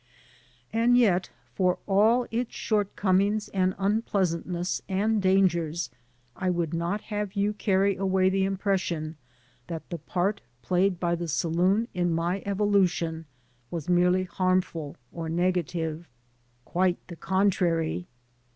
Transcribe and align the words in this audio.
And 0.73 0.97
yet, 0.97 1.29
for 1.53 1.77
all 1.85 2.25
its 2.31 2.55
shortcomings 2.55 3.49
and 3.49 3.75
unpleasantness 3.77 4.81
and 4.89 5.21
dangers, 5.21 5.91
I 6.35 6.49
would 6.49 6.73
not 6.73 7.01
have 7.01 7.33
you 7.35 7.53
carry 7.53 7.95
away 7.97 8.31
the 8.31 8.43
impression 8.43 9.17
that 9.67 9.87
the 9.91 9.99
part 9.99 10.41
played 10.63 10.99
by 10.99 11.13
the 11.13 11.27
saloon 11.27 11.87
in 11.93 12.11
my 12.15 12.41
evolution 12.47 13.27
was 13.69 13.87
merely 13.87 14.23
harmful 14.23 14.95
or 15.11 15.29
negative. 15.29 16.07
Quite 16.65 16.97
the 17.05 17.15
contrary. 17.15 18.07